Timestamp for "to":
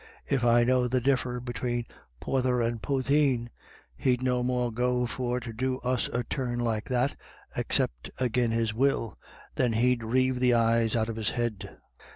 5.39-5.53